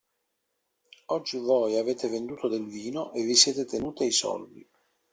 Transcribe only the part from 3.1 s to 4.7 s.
e vi siete tenute i soldi.